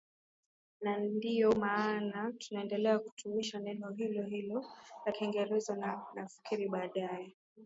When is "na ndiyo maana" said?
0.81-2.33